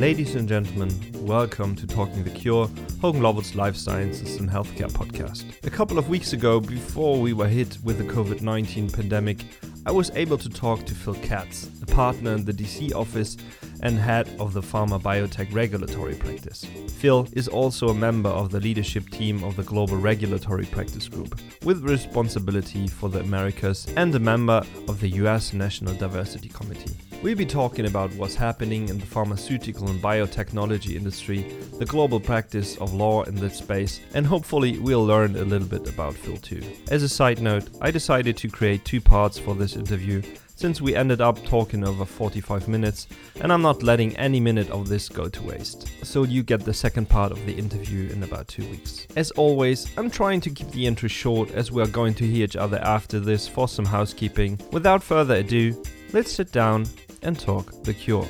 [0.00, 0.88] Ladies and gentlemen,
[1.26, 2.70] welcome to Talking the Cure,
[3.02, 5.44] Hogan Lovells Life Sciences and Healthcare podcast.
[5.66, 9.44] A couple of weeks ago, before we were hit with the COVID 19 pandemic,
[9.84, 13.36] I was able to talk to Phil Katz, a partner in the DC office
[13.82, 16.64] and head of the pharma biotech regulatory practice.
[16.96, 21.38] Phil is also a member of the leadership team of the Global Regulatory Practice Group,
[21.62, 26.96] with responsibility for the Americas and a member of the US National Diversity Committee.
[27.22, 31.42] We'll be talking about what's happening in the pharmaceutical and biotechnology industry,
[31.78, 35.86] the global practice of law in that space, and hopefully we'll learn a little bit
[35.86, 36.62] about Phil too.
[36.90, 40.22] As a side note, I decided to create two parts for this interview
[40.56, 43.06] since we ended up talking over 45 minutes,
[43.42, 45.90] and I'm not letting any minute of this go to waste.
[46.02, 49.06] So you get the second part of the interview in about two weeks.
[49.16, 52.44] As always, I'm trying to keep the intro short as we are going to hear
[52.44, 54.58] each other after this for some housekeeping.
[54.72, 55.82] Without further ado,
[56.14, 56.86] let's sit down
[57.22, 58.26] and talk the cure.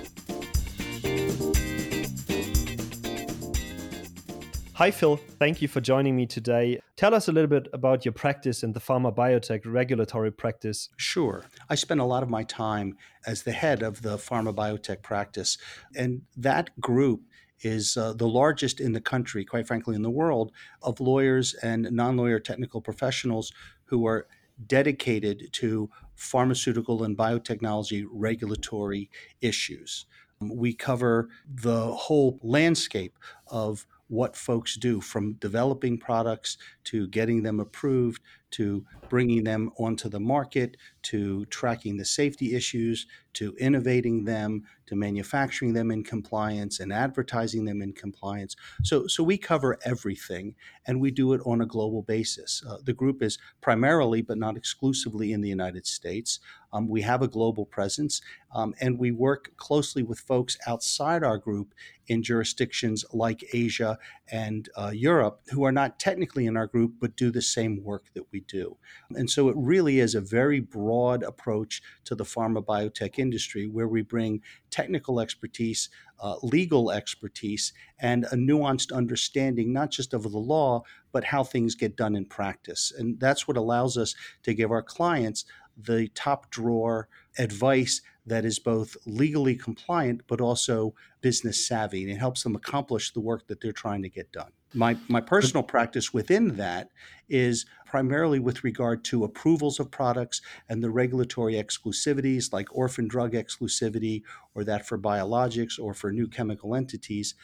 [4.81, 5.17] Hi, Phil.
[5.39, 6.81] Thank you for joining me today.
[6.97, 10.89] Tell us a little bit about your practice in the pharma biotech regulatory practice.
[10.97, 11.45] Sure.
[11.69, 12.97] I spend a lot of my time
[13.27, 15.59] as the head of the pharma biotech practice,
[15.95, 17.21] and that group
[17.61, 20.51] is uh, the largest in the country, quite frankly, in the world,
[20.83, 23.53] of lawyers and non lawyer technical professionals
[23.85, 24.27] who are
[24.67, 30.07] dedicated to pharmaceutical and biotechnology regulatory issues.
[30.41, 37.43] Um, we cover the whole landscape of what folks do from developing products to getting
[37.43, 44.25] them approved to bringing them onto the market to tracking the safety issues to innovating
[44.25, 48.57] them to manufacturing them in compliance and advertising them in compliance.
[48.83, 50.55] So so we cover everything
[50.87, 52.63] and we do it on a global basis.
[52.69, 56.41] Uh, the group is primarily but not exclusively in the united states
[56.73, 58.21] um, we have a global presence
[58.55, 61.75] um, and we work closely with folks outside our group
[62.09, 63.99] in jurisdictions like asia
[64.31, 68.07] and uh, europe who are not technically in our group but do the same work
[68.15, 68.77] that we do
[69.15, 73.89] and so it really is a very broad approach to the pharma biotech industry where
[73.89, 75.89] we bring technical expertise,
[76.21, 81.75] uh, legal expertise, and a nuanced understanding, not just of the law, but how things
[81.75, 82.93] get done in practice.
[82.97, 84.15] And that's what allows us
[84.45, 85.45] to give our clients
[85.77, 87.09] the top drawer
[87.39, 93.13] advice that is both legally compliant but also business savvy and it helps them accomplish
[93.13, 94.53] the work that they're trying to get done.
[94.73, 96.91] My, my personal practice within that
[97.29, 103.33] is primarily with regard to approvals of products and the regulatory exclusivities like orphan drug
[103.33, 104.23] exclusivity
[104.55, 107.35] or that for biologics or for new chemical entities.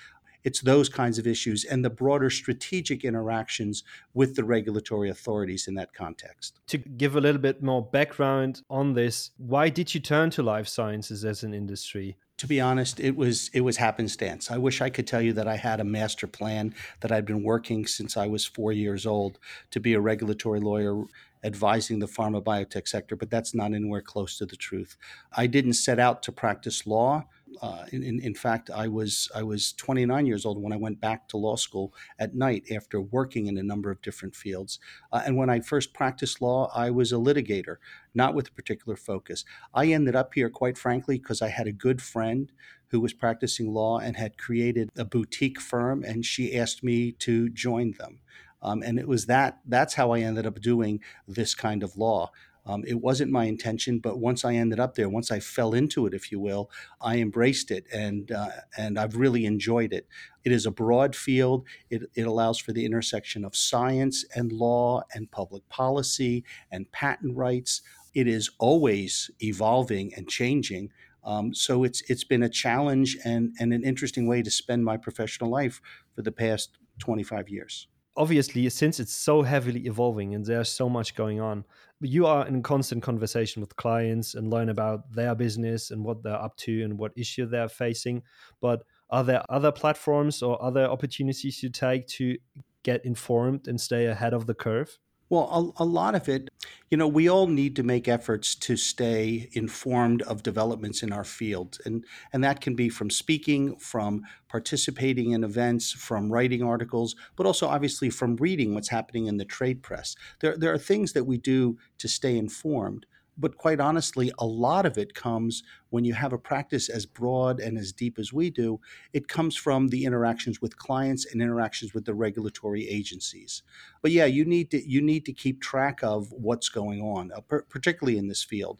[0.47, 3.83] It's those kinds of issues and the broader strategic interactions
[4.15, 6.61] with the regulatory authorities in that context.
[6.69, 10.69] To give a little bit more background on this, why did you turn to life
[10.69, 12.17] sciences as an industry?
[12.39, 14.51] to be honest, it was it was happenstance.
[14.51, 17.43] I wish I could tell you that I had a master plan that I'd been
[17.43, 19.39] working since I was four years old
[19.71, 21.03] to be a regulatory lawyer
[21.43, 24.99] advising the pharma biotech sector, but that's not anywhere close to the truth.
[25.35, 27.25] I didn't set out to practice law.
[27.63, 31.29] Uh, in, in, fact, I was I was 29 years old when I went back
[31.29, 34.79] to law school at night after working in a number of different fields.
[35.13, 37.77] Uh, and when I first practiced law, I was a litigator,
[38.15, 39.45] not with a particular focus.
[39.75, 42.53] I ended up here, quite frankly, because I had a good friend
[42.89, 47.49] who was practicing law and had created a boutique firm, and she asked me to
[47.49, 48.21] join them.
[48.63, 52.33] Um, and it was that that's how I ended up doing this kind of law.
[52.67, 56.07] Um, it wasn't my intention, but once I ended up there, once I fell into
[56.07, 60.09] it, if you will, I embraced it, and uh, and I've really enjoyed it.
[60.45, 61.65] It is a broad field.
[61.91, 67.37] It, it allows for the intersection of science and law and public policy and patent
[67.37, 67.83] rights.
[68.15, 70.91] It is always evolving and changing.
[71.23, 74.97] Um, so it's it's been a challenge and and an interesting way to spend my
[74.97, 75.81] professional life
[76.15, 81.15] for the past 25 years obviously since it's so heavily evolving and there's so much
[81.15, 81.65] going on
[82.01, 86.35] you are in constant conversation with clients and learn about their business and what they're
[86.41, 88.23] up to and what issue they're facing.
[88.61, 92.37] But are there other platforms or other opportunities you take to
[92.83, 94.99] get informed and stay ahead of the curve
[95.29, 96.51] well, a, a, lot of it,
[96.91, 101.25] you know, we all need to make efforts to stay informed of developments in our
[101.25, 101.79] field.
[101.85, 107.47] And, and that can be from speaking, from participating in events, from writing articles, but
[107.47, 110.15] also obviously from reading what's happening in the trade press.
[110.41, 113.07] There, there are things that we do to stay informed
[113.39, 117.61] but quite honestly, a lot of it comes when you have a practice as broad
[117.61, 118.81] and as deep as we do.
[119.13, 123.63] It comes from the interactions with clients and interactions with the regulatory agencies.
[124.03, 127.41] But yeah, you need to you need to keep track of what's going on, uh,
[127.69, 128.79] particularly in this field.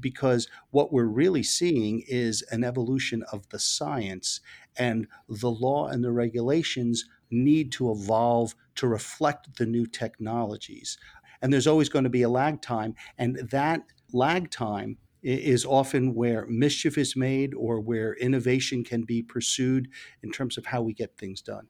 [0.00, 4.40] because what we're really seeing is an evolution of the science,
[4.76, 10.98] and the law and the regulations need to evolve to reflect the new technologies.
[11.42, 13.82] And there's always going to be a lag time, and that
[14.12, 19.88] lag time is often where mischief is made or where innovation can be pursued
[20.22, 21.66] in terms of how we get things done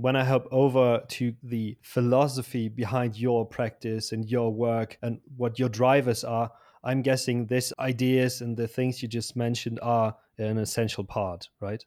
[0.00, 5.58] when I hop over to the philosophy behind your practice and your work and what
[5.58, 6.52] your drivers are,
[6.84, 11.84] I'm guessing these ideas and the things you just mentioned are an essential part, right?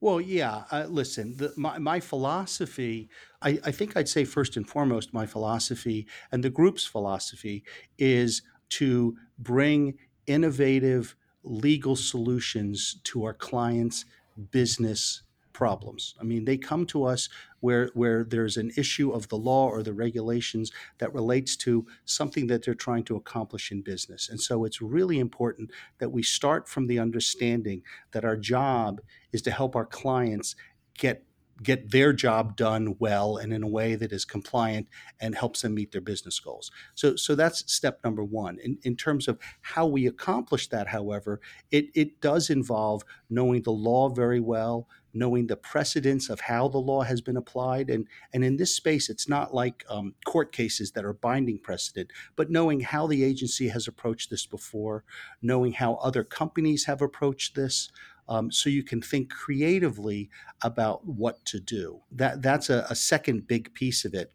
[0.00, 0.64] Well, yeah.
[0.70, 3.10] Uh, listen, the, my, my philosophy,
[3.42, 7.64] I, I think I'd say first and foremost, my philosophy and the group's philosophy
[7.98, 14.04] is to bring innovative legal solutions to our clients'
[14.50, 15.22] business
[15.52, 16.14] problems.
[16.20, 17.28] I mean, they come to us
[17.60, 22.48] where where there's an issue of the law or the regulations that relates to something
[22.48, 24.28] that they're trying to accomplish in business.
[24.28, 29.00] And so it's really important that we start from the understanding that our job
[29.32, 30.56] is to help our clients
[30.98, 31.24] get
[31.62, 34.88] get their job done well and in a way that is compliant
[35.20, 36.70] and helps them meet their business goals.
[36.94, 38.58] So, so that's step number one.
[38.58, 41.40] In, in terms of how we accomplish that, however,
[41.70, 46.78] it, it does involve knowing the law very well, knowing the precedents of how the
[46.78, 47.88] law has been applied.
[47.88, 52.10] And, and in this space, it's not like um, court cases that are binding precedent,
[52.34, 55.04] but knowing how the agency has approached this before,
[55.40, 57.90] knowing how other companies have approached this.
[58.28, 60.30] Um, so you can think creatively
[60.62, 62.00] about what to do.
[62.10, 64.32] That that's a, a second big piece of it.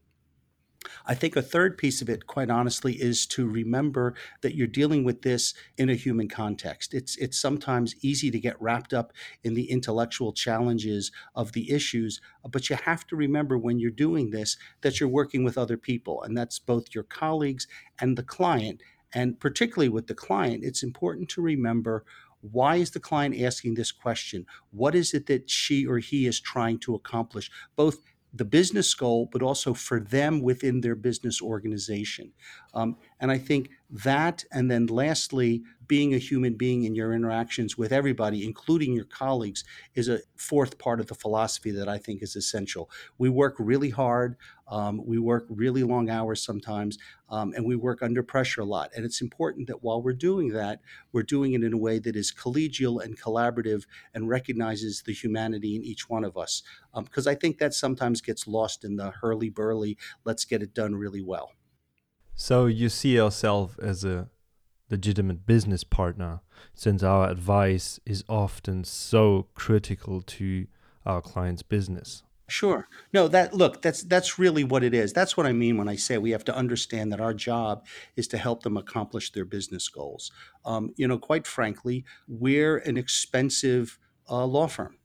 [1.06, 5.04] I think a third piece of it, quite honestly, is to remember that you're dealing
[5.04, 6.94] with this in a human context.
[6.94, 9.12] It's it's sometimes easy to get wrapped up
[9.44, 14.30] in the intellectual challenges of the issues, but you have to remember when you're doing
[14.30, 17.68] this that you're working with other people, and that's both your colleagues
[18.00, 18.82] and the client.
[19.12, 22.06] And particularly with the client, it's important to remember
[22.42, 24.46] why is the client asking this question?
[24.72, 28.00] What is it that she or he is trying to accomplish, both
[28.34, 32.32] the business goal, but also for them within their business organization.
[32.74, 37.76] Um, and I think that, and then lastly, being a human being in your interactions
[37.76, 39.64] with everybody, including your colleagues,
[39.96, 42.92] is a fourth part of the philosophy that I think is essential.
[43.18, 44.38] We work really hard.
[44.68, 47.00] Um, we work really long hours sometimes,
[47.30, 48.92] um, and we work under pressure a lot.
[48.96, 50.82] And it's important that while we're doing that,
[51.12, 55.76] we're doing it in a way that is collegial and collaborative and recognizes the humanity
[55.76, 56.62] in each one of us.
[56.96, 60.76] Because um, I think that sometimes gets lost in the hurly burly, let's get it
[60.76, 61.54] done really well.
[62.42, 64.30] So you see yourself as a
[64.90, 66.40] legitimate business partner,
[66.74, 70.66] since our advice is often so critical to
[71.06, 72.24] our client's business.
[72.48, 72.88] Sure.
[73.12, 75.12] No, that look, that's that's really what it is.
[75.12, 78.26] That's what I mean when I say we have to understand that our job is
[78.30, 80.32] to help them accomplish their business goals.
[80.64, 84.00] Um, you know, quite frankly, we're an expensive
[84.30, 84.99] uh, law firm.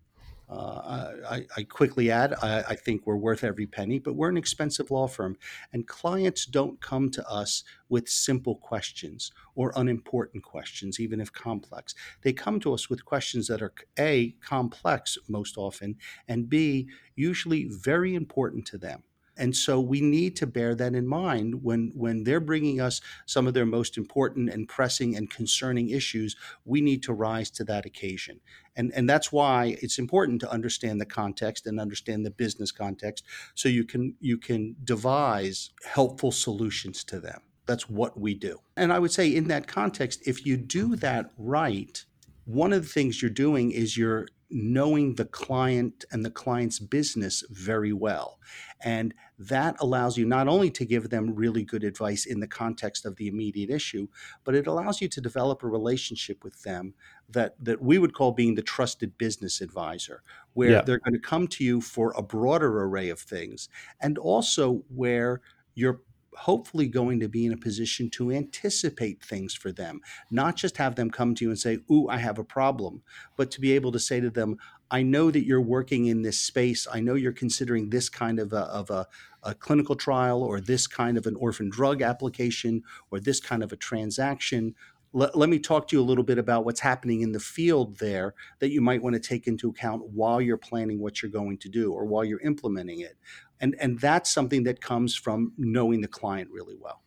[0.49, 4.37] Uh, I, I, quickly add, I, I, think we're worth every penny, but we're an
[4.37, 5.39] expensive law firm,
[5.73, 11.95] and clients don't come to us with simple questions or unimportant questions, even if complex.
[12.21, 15.97] They come to us with questions that are A, complex most often,
[16.29, 19.03] and B, usually very important to them.
[19.37, 23.47] And so we need to bear that in mind when when they're bringing us some
[23.47, 26.37] of their most important and pressing and concerning issues.
[26.65, 28.41] We need to rise to that occasion,
[28.77, 33.25] and and that's why it's important to understand the context and understand the business context,
[33.55, 37.41] so you can you can devise helpful solutions to them.
[37.67, 38.59] That's what we do.
[38.77, 42.05] And I would say in that context, if you do that right,
[42.45, 47.43] one of the things you're doing is you're knowing the client and the client's business
[47.51, 48.39] very well.
[48.85, 53.05] And that allows you not only to give them really good advice in the context
[53.05, 54.07] of the immediate issue,
[54.45, 56.95] but it allows you to develop a relationship with them
[57.29, 60.83] that, that we would call being the trusted business advisor, where yeah.
[60.83, 63.69] they're going to come to you for a broader array of things,
[64.01, 65.41] and also where
[65.75, 66.01] you're
[66.37, 70.01] hopefully going to be in a position to anticipate things for them,
[70.31, 73.03] not just have them come to you and say, Ooh, I have a problem,
[73.37, 74.57] but to be able to say to them,
[74.91, 76.87] I know that you're working in this space.
[76.93, 79.07] I know you're considering this kind of a, of a,
[79.43, 83.73] a clinical trial or this kind of an orphan drug application or this kind of
[83.73, 84.75] a transaction
[85.15, 87.97] let, let me talk to you a little bit about what's happening in the field
[87.99, 91.57] there that you might want to take into account while you're planning what you're going
[91.59, 93.17] to do or while you're implementing it.
[93.61, 97.03] And, and that's something that comes from knowing the client really well.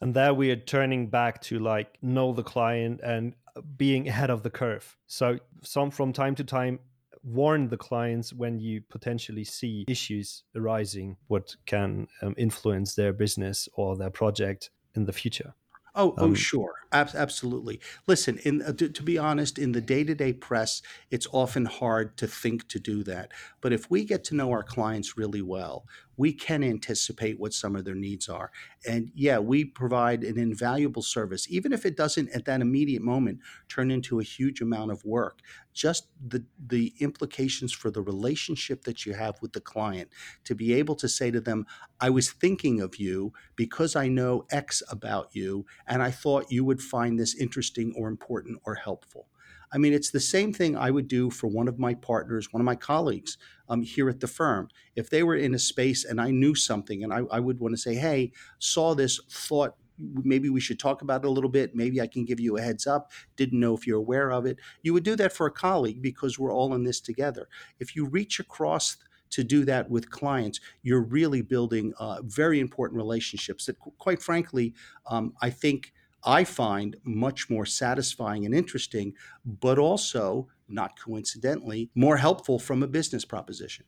[0.00, 3.34] And there we are turning back to like know the client and
[3.76, 4.96] being ahead of the curve.
[5.06, 6.80] So some from time to time
[7.22, 13.68] warn the clients when you potentially see issues arising what can um, influence their business
[13.74, 15.54] or their project in the future
[15.98, 17.80] Oh, oh, sure, Ab- absolutely.
[18.06, 22.26] Listen, in uh, to, to be honest, in the day-to-day press, it's often hard to
[22.26, 23.32] think to do that.
[23.62, 25.86] But if we get to know our clients really well,
[26.16, 28.50] we can anticipate what some of their needs are.
[28.88, 33.40] And yeah, we provide an invaluable service, even if it doesn't at that immediate moment
[33.68, 35.40] turn into a huge amount of work.
[35.72, 40.08] Just the the implications for the relationship that you have with the client
[40.44, 41.66] to be able to say to them,
[42.00, 46.64] I was thinking of you because I know X about you, and I thought you
[46.64, 49.26] would find this interesting or important or helpful.
[49.72, 52.60] I mean, it's the same thing I would do for one of my partners, one
[52.60, 54.68] of my colleagues um, here at the firm.
[54.94, 57.74] If they were in a space and I knew something, and I, I would want
[57.74, 61.74] to say, hey, saw this, thought maybe we should talk about it a little bit.
[61.74, 63.10] Maybe I can give you a heads up.
[63.36, 64.58] Didn't know if you're aware of it.
[64.82, 67.48] You would do that for a colleague because we're all in this together.
[67.80, 68.98] If you reach across
[69.30, 74.74] to do that with clients, you're really building uh, very important relationships that, quite frankly,
[75.06, 75.92] um, I think
[76.26, 79.14] I find much more satisfying and interesting,
[79.44, 83.86] but also, not coincidentally, more helpful from a business proposition.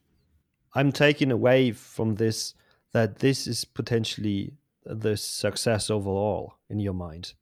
[0.74, 2.54] I'm taking away from this
[2.92, 4.54] that this is potentially
[4.84, 7.34] the success overall in your mind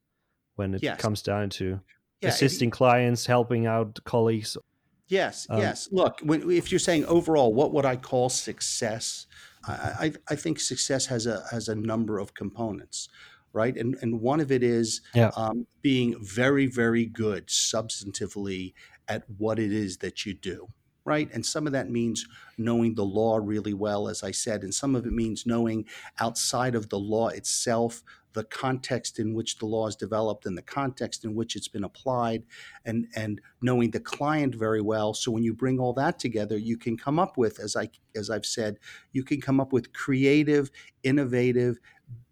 [0.57, 0.99] when it yes.
[0.99, 1.81] comes down to
[2.21, 4.57] yeah, assisting clients, helping out colleagues.
[5.09, 5.89] Yes, um, yes.
[5.93, 9.27] Look, when, if you're saying overall, what would I call success?
[9.69, 13.09] I, I, I think success has a has a number of components
[13.57, 13.75] right?
[13.77, 15.31] And and one of it is yeah.
[15.35, 18.75] um, being very very good substantively
[19.09, 20.69] at what it is that you do,
[21.05, 21.29] right?
[21.33, 22.27] And some of that means
[22.59, 25.87] knowing the law really well, as I said, and some of it means knowing
[26.21, 28.03] outside of the law itself
[28.37, 31.85] the context in which the law is developed and the context in which it's been
[31.85, 32.43] applied
[32.85, 36.77] and and knowing the client very well so when you bring all that together you
[36.77, 38.79] can come up with as i as i've said
[39.13, 40.71] you can come up with creative
[41.03, 41.79] innovative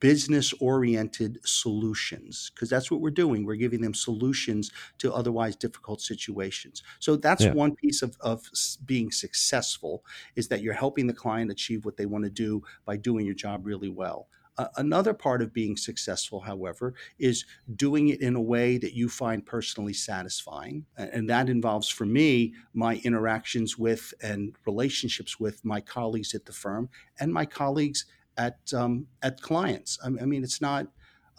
[0.00, 6.00] business oriented solutions because that's what we're doing we're giving them solutions to otherwise difficult
[6.00, 7.52] situations so that's yeah.
[7.52, 8.48] one piece of, of
[8.84, 10.04] being successful
[10.36, 13.34] is that you're helping the client achieve what they want to do by doing your
[13.34, 18.40] job really well uh, another part of being successful, however, is doing it in a
[18.40, 20.86] way that you find personally satisfying.
[20.96, 26.52] And that involves, for me, my interactions with and relationships with my colleagues at the
[26.52, 26.88] firm
[27.18, 28.04] and my colleagues
[28.36, 29.98] at um, at clients.
[30.02, 30.88] I, I, mean, it's not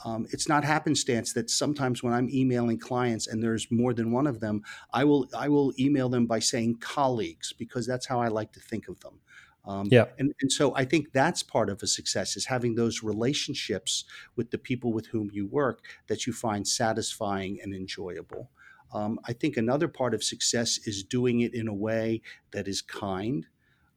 [0.04, 4.28] um, it's not happenstance that sometimes when I'm emailing clients and there's more than one
[4.28, 4.62] of them,
[4.94, 8.60] I will I will email them by saying colleagues because that's how I like to
[8.60, 9.20] think of them.
[9.68, 10.06] Um, yeah.
[10.20, 14.52] And, and so I think that's part of a success is having those relationships with
[14.52, 18.52] the people with whom you work that you find satisfying and enjoyable.
[18.94, 22.22] Um, I think another part of success is doing it in a way
[22.52, 23.48] that is kind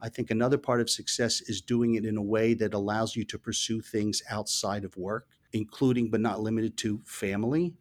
[0.00, 3.24] I think another part of success is doing it in a way that allows you
[3.24, 7.74] to pursue things outside of work, including but not limited to family.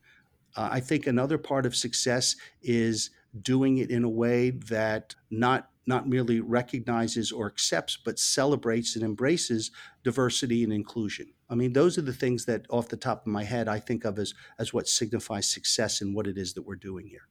[0.56, 5.70] Uh, I think another part of success is doing it in a way that not
[5.86, 9.72] not merely recognizes or accepts, but celebrates and embraces
[10.04, 11.32] diversity and inclusion.
[11.50, 14.04] I mean, those are the things that, off the top of my head, I think
[14.04, 17.28] of as as what signifies success and what it is that we're doing here.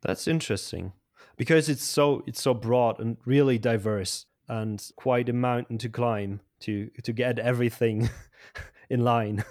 [0.00, 0.94] That's interesting
[1.40, 6.38] because it's so it's so broad and really diverse and quite a mountain to climb
[6.60, 8.10] to to get everything
[8.90, 9.42] in line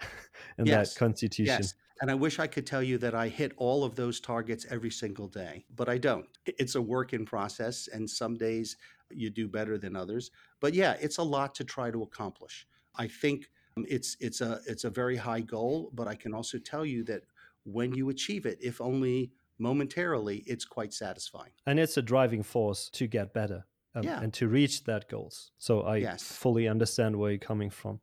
[0.58, 0.94] in yes.
[0.94, 1.58] that constitution.
[1.60, 1.74] Yes.
[2.00, 4.90] And I wish I could tell you that I hit all of those targets every
[4.90, 6.26] single day, but I don't.
[6.46, 8.78] It's a work in process, and some days
[9.10, 10.30] you do better than others.
[10.60, 12.66] But yeah, it's a lot to try to accomplish.
[12.96, 16.56] I think um, it's it's a it's a very high goal, but I can also
[16.58, 17.22] tell you that
[17.64, 21.52] when you achieve it, if only momentarily, it's quite satisfying.
[21.66, 24.20] And it's a driving force to get better um, yeah.
[24.20, 25.52] and to reach that goals.
[25.58, 26.22] So I yes.
[26.22, 28.00] fully understand where you're coming from.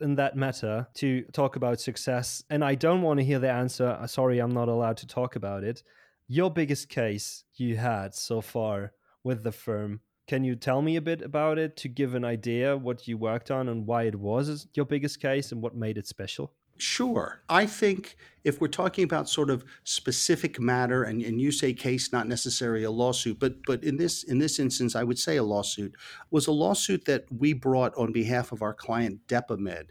[0.00, 3.88] In that matter, to talk about success, and I don't want to hear the answer.
[3.88, 5.82] Uh, sorry, I'm not allowed to talk about it.
[6.28, 8.92] Your biggest case you had so far
[9.24, 10.00] with the firm.
[10.28, 13.50] Can you tell me a bit about it to give an idea what you worked
[13.50, 16.52] on and why it was your biggest case and what made it special?
[16.78, 17.42] Sure.
[17.48, 22.12] I think if we're talking about sort of specific matter, and, and you say case,
[22.12, 25.42] not necessarily a lawsuit, but but in this in this instance, I would say a
[25.42, 25.94] lawsuit
[26.30, 29.90] was a lawsuit that we brought on behalf of our client Depomed.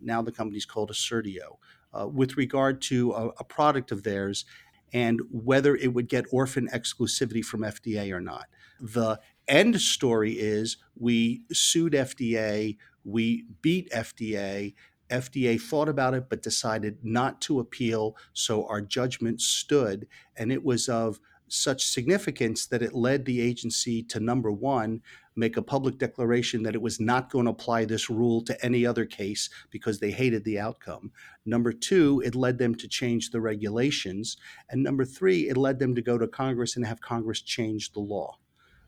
[0.00, 1.58] Now the company's called Assertio,
[1.92, 4.44] uh, with regard to a, a product of theirs
[4.92, 8.46] and whether it would get orphan exclusivity from FDA or not.
[8.80, 14.74] The end story is we sued FDA, we beat FDA,
[15.14, 20.06] FDA thought about it but decided not to appeal, so our judgment stood,
[20.36, 25.02] and it was of such significance that it led the agency to number one,
[25.36, 28.86] make a public declaration that it was not going to apply this rule to any
[28.86, 31.10] other case because they hated the outcome.
[31.44, 34.36] Number two, it led them to change the regulations.
[34.70, 38.00] And number three, it led them to go to Congress and have Congress change the
[38.00, 38.38] law,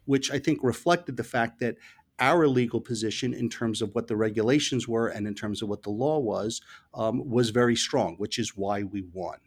[0.05, 1.77] which I think reflected the fact that
[2.19, 5.83] our legal position in terms of what the regulations were and in terms of what
[5.83, 6.61] the law was
[6.95, 9.39] um, was very strong, which is why we won.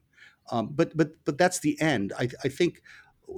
[0.51, 2.13] Um, but but but that's the end.
[2.17, 2.81] I, I think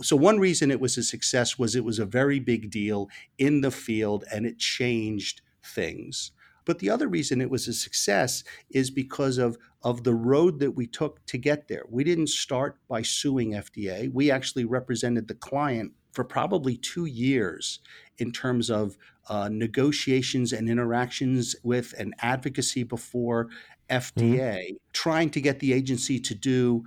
[0.01, 0.15] so.
[0.15, 3.71] One reason it was a success was it was a very big deal in the
[3.71, 6.31] field and it changed things.
[6.65, 10.71] But the other reason it was a success is because of, of the road that
[10.71, 11.83] we took to get there.
[11.89, 14.11] We didn't start by suing FDA.
[14.11, 17.79] We actually represented the client for probably two years
[18.17, 18.97] in terms of
[19.29, 23.49] uh, negotiations and interactions with and advocacy before
[23.89, 24.75] FDA, mm-hmm.
[24.93, 26.83] trying to get the agency to do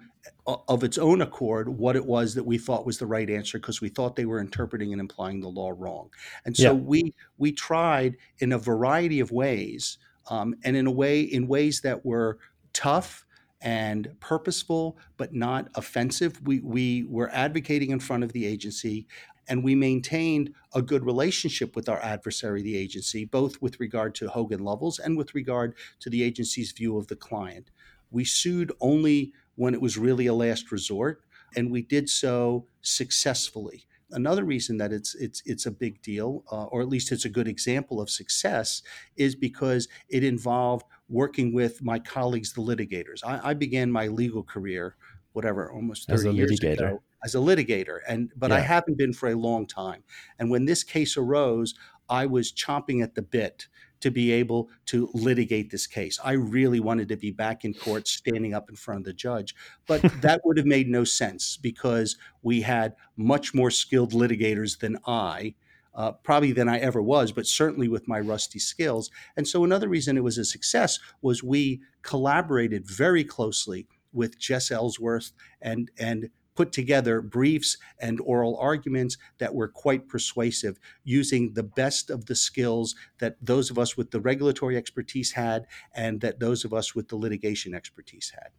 [0.47, 3.81] of its own accord what it was that we thought was the right answer because
[3.81, 6.11] we thought they were interpreting and implying the law wrong.
[6.45, 6.73] And so yeah.
[6.73, 11.81] we we tried in a variety of ways, um, and in a way in ways
[11.83, 12.39] that were
[12.73, 13.25] tough
[13.65, 16.41] and purposeful but not offensive.
[16.47, 19.09] We we were advocating in front of the agency.
[19.47, 24.29] And we maintained a good relationship with our adversary, the agency, both with regard to
[24.29, 27.71] Hogan Lovells and with regard to the agency's view of the client.
[28.11, 31.25] We sued only when it was really a last resort,
[31.57, 33.87] and we did so successfully.
[34.11, 37.31] Another reason that it's it's it's a big deal, uh, or at least it's a
[37.31, 38.83] good example of success,
[39.17, 43.21] is because it involved working with my colleagues, the litigators.
[43.25, 44.97] I, I began my legal career,
[45.33, 46.89] whatever, almost thirty years litigator.
[46.89, 48.57] ago, as a litigator, and but yeah.
[48.57, 50.03] I haven't been for a long time.
[50.39, 51.75] And when this case arose,
[52.09, 53.69] I was chomping at the bit
[54.01, 56.21] to be able to litigate this case.
[56.23, 59.55] I really wanted to be back in court standing up in front of the judge,
[59.87, 64.99] but that would have made no sense because we had much more skilled litigators than
[65.07, 65.55] I.
[65.95, 69.13] Uh, probably than I ever was, but certainly with my rusty skills.
[69.37, 74.73] And so another reason it was a success was we collaborated very closely with Jess
[74.73, 75.31] Ellsworth
[75.63, 82.11] and and put together briefs and oral arguments that were quite persuasive, using the best
[82.11, 86.65] of the skills that those of us with the regulatory expertise had and that those
[86.65, 88.51] of us with the litigation expertise had.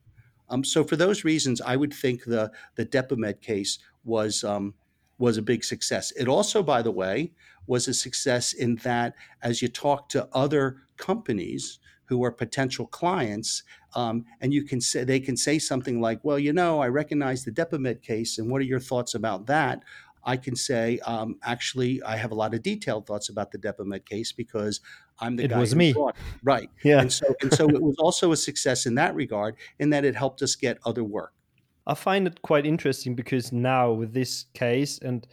[0.50, 4.76] Um, so, for those reasons, I would think the the Depomed case was um,
[5.18, 6.12] was a big success.
[6.18, 7.32] It also, by the way,
[7.68, 13.64] was a success in that as you talk to other companies who are potential clients,
[13.96, 17.44] um, and you can say they can say something like, "Well, you know, I recognize
[17.44, 19.82] the Depomed case, and what are your thoughts about that?"
[20.26, 24.06] I can say, um, actually, I have a lot of detailed thoughts about the Depomed
[24.06, 24.82] case because
[25.20, 25.58] I'm the it guy.
[25.58, 25.96] It was me,
[26.44, 26.70] right?
[26.84, 30.04] Yeah, and so and so it was also a success in that regard, in that
[30.04, 31.34] it helped us get other work.
[31.88, 35.28] I find it quite interesting because now with this case and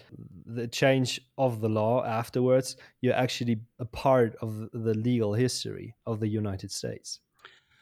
[0.44, 6.20] the change of the law afterwards, you're actually a part of the legal history of
[6.20, 7.20] the United States,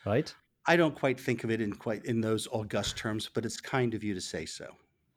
[0.06, 0.32] right?
[0.66, 3.92] I don't quite think of it in quite in those august terms, but it's kind
[3.92, 4.66] of you to say so.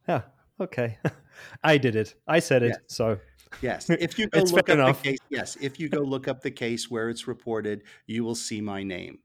[0.08, 0.22] Yeah.
[0.60, 0.98] Okay.
[1.64, 2.16] I did it.
[2.28, 2.78] I said it.
[2.88, 3.20] So
[3.62, 5.04] yes, if you go look up enough.
[5.04, 8.36] the case, yes, if you go look up the case where it's reported, you will
[8.36, 9.20] see my name.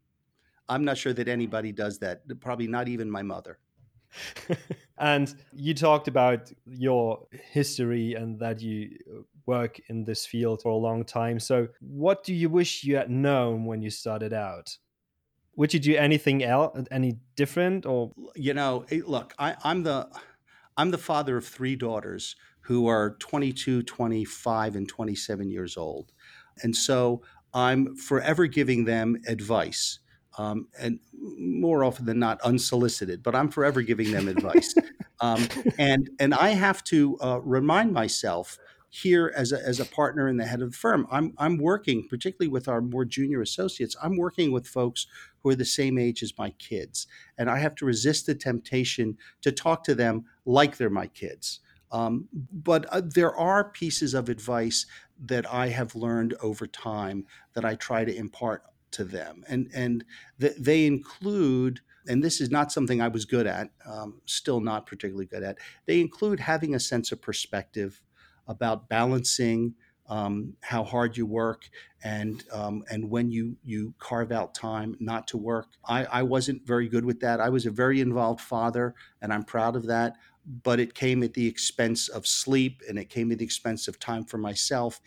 [0.68, 2.22] I'm not sure that anybody does that.
[2.40, 3.58] Probably not even my mother.
[4.98, 8.90] And you talked about your history and that you
[9.46, 11.40] work in this field for a long time.
[11.40, 14.76] So, what do you wish you had known when you started out?
[15.56, 20.08] Would you do anything else, any different, or you know, eh, look, I, I'm the
[20.76, 26.12] I'm the father of three daughters who are 22, 25, and 27 years old,
[26.62, 27.22] and so
[27.54, 30.00] I'm forever giving them advice
[30.38, 31.00] um, and
[31.36, 33.22] more often than not unsolicited.
[33.22, 34.74] But I'm forever giving them advice,
[35.20, 35.46] um,
[35.78, 38.58] and and I have to uh, remind myself
[38.90, 41.06] here as a, as a partner and the head of the firm.
[41.10, 43.96] I'm I'm working particularly with our more junior associates.
[44.02, 45.06] I'm working with folks
[45.42, 49.18] who are the same age as my kids, and I have to resist the temptation
[49.42, 51.60] to talk to them like they're my kids.
[51.90, 54.86] Um, but uh, there are pieces of advice
[55.24, 57.24] that I have learned over time
[57.54, 60.04] that I try to impart to them, and and
[60.40, 61.80] th- they include.
[62.10, 65.58] And this is not something I was good at, um, still not particularly good at.
[65.84, 68.00] They include having a sense of perspective
[68.46, 69.74] about balancing
[70.08, 71.68] um, how hard you work
[72.02, 75.66] and um, and when you you carve out time not to work.
[75.84, 77.40] I, I wasn't very good with that.
[77.40, 80.14] I was a very involved father, and I'm proud of that.
[80.62, 83.98] But it came at the expense of sleep, and it came at the expense of
[83.98, 85.00] time for myself.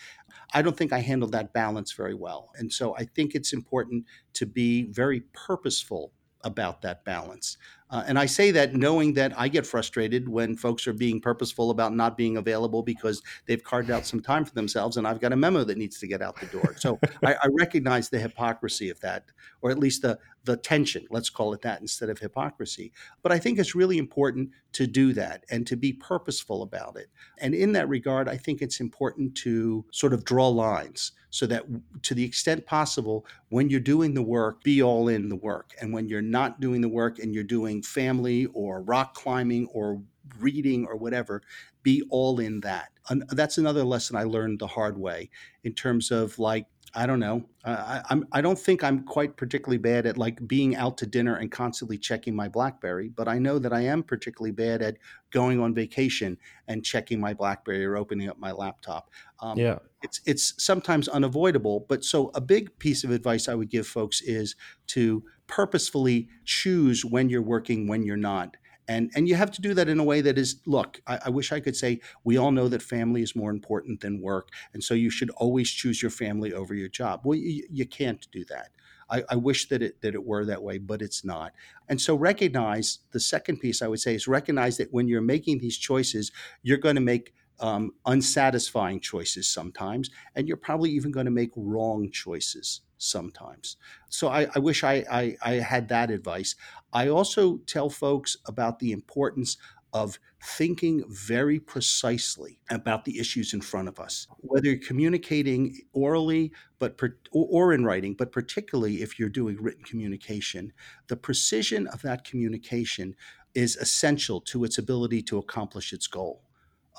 [0.53, 2.51] I don't think I handled that balance very well.
[2.55, 7.57] And so I think it's important to be very purposeful about that balance.
[7.91, 11.71] Uh, and I say that knowing that I get frustrated when folks are being purposeful
[11.71, 15.33] about not being available because they've carved out some time for themselves, and I've got
[15.33, 16.75] a memo that needs to get out the door.
[16.77, 19.25] So I, I recognize the hypocrisy of that,
[19.61, 22.91] or at least the the tension, let's call it that, instead of hypocrisy.
[23.21, 27.07] But I think it's really important to do that and to be purposeful about it.
[27.37, 31.65] And in that regard, I think it's important to sort of draw lines so that
[32.03, 35.73] to the extent possible, when you're doing the work, be all in the work.
[35.79, 40.01] And when you're not doing the work and you're doing family or rock climbing or
[40.39, 41.41] reading or whatever,
[41.83, 42.89] be all in that.
[43.09, 45.29] And that's another lesson I learned the hard way
[45.63, 47.45] in terms of like I don't know.
[47.63, 48.27] I, I'm.
[48.33, 51.97] I don't think I'm quite particularly bad at like being out to dinner and constantly
[51.97, 54.97] checking my BlackBerry, but I know that I am particularly bad at
[55.31, 59.09] going on vacation and checking my BlackBerry or opening up my laptop.
[59.39, 61.85] Um, yeah, it's it's sometimes unavoidable.
[61.87, 64.55] But so a big piece of advice I would give folks is
[64.87, 68.57] to purposefully choose when you're working, when you're not.
[68.87, 71.29] And and you have to do that in a way that is look I, I,
[71.29, 74.83] wish i could say we all know that family is more important than work and
[74.83, 77.21] so you should always choose your family over your job.
[77.23, 78.71] Well you, you can't do that.
[79.09, 81.53] I, I wish that it that it were that way but it's not.
[81.87, 85.59] And so recognize the second piece i would say is recognize that when you're making
[85.59, 86.31] these choices
[86.63, 91.51] you're going to make um, unsatisfying choices sometimes, and you're probably even going to make
[91.55, 93.77] wrong choices sometimes.
[94.09, 96.55] So I, I wish I, I, I had that advice.
[96.91, 99.57] I also tell folks about the importance
[99.93, 106.51] of thinking very precisely about the issues in front of us, whether you're communicating orally
[106.79, 106.99] but
[107.31, 110.71] or in writing, but particularly if you're doing written communication,
[111.07, 113.15] the precision of that communication
[113.53, 116.41] is essential to its ability to accomplish its goal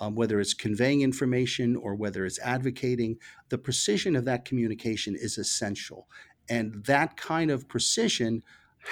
[0.00, 5.38] um, whether it's conveying information or whether it's advocating, the precision of that communication is
[5.38, 6.09] essential.
[6.48, 8.42] And that kind of precision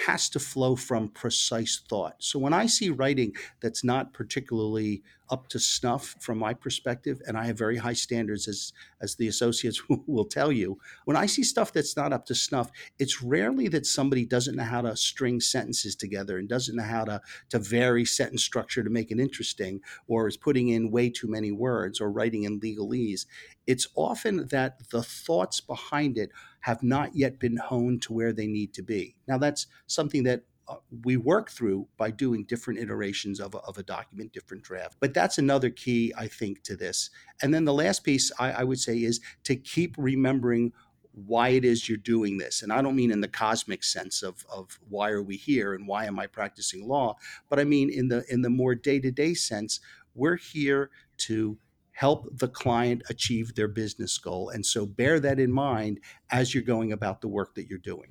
[0.06, 2.16] has to flow from precise thought.
[2.18, 7.36] So when I see writing that's not particularly up to snuff from my perspective, and
[7.36, 11.42] I have very high standards as as the associates will tell you, when I see
[11.42, 15.40] stuff that's not up to snuff, it's rarely that somebody doesn't know how to string
[15.40, 19.80] sentences together and doesn't know how to to vary sentence structure to make it interesting,
[20.06, 23.26] or is putting in way too many words or writing in legalese.
[23.66, 28.46] It's often that the thoughts behind it have not yet been honed to where they
[28.46, 29.16] need to be.
[29.26, 33.78] Now, that's something that uh, we work through by doing different iterations of a, of
[33.78, 34.96] a document, different draft.
[35.00, 37.10] But that's another key, I think, to this.
[37.42, 40.72] And then the last piece I, I would say is to keep remembering
[41.12, 42.62] why it is you're doing this.
[42.62, 45.88] And I don't mean in the cosmic sense of, of why are we here and
[45.88, 47.16] why am I practicing law,
[47.48, 49.80] but I mean in the in the more day-to-day sense,
[50.14, 51.58] we're here to
[52.00, 54.48] help the client achieve their business goal.
[54.48, 58.08] And so bear that in mind as you're going about the work that you're doing.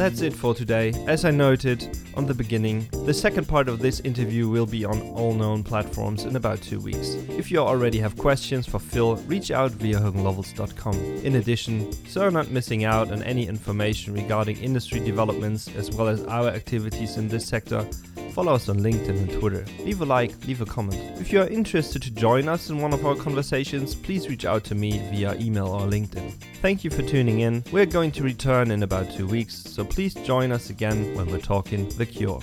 [0.00, 0.92] That's it for today.
[1.06, 5.00] As I noted on the beginning, the second part of this interview will be on
[5.12, 7.16] all known platforms in about two weeks.
[7.28, 10.94] If you already have questions for Phil, reach out via hoganlovells.com.
[11.22, 16.08] In addition, so you're not missing out on any information regarding industry developments as well
[16.08, 17.86] as our activities in this sector,
[18.32, 19.64] follow us on LinkedIn and Twitter.
[19.80, 21.20] Leave a like, leave a comment.
[21.20, 24.64] If you are interested to join us in one of our conversations, please reach out
[24.64, 26.32] to me via email or LinkedIn.
[26.62, 27.64] Thank you for tuning in.
[27.72, 31.38] We're going to return in about two weeks, so please join us again when we're
[31.38, 32.40] talking The Cure.